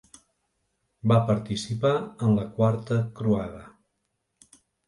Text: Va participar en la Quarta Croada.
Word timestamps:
Va 1.11 1.17
participar 1.27 1.93
en 2.29 2.33
la 2.39 2.47
Quarta 2.57 3.01
Croada. 3.21 3.63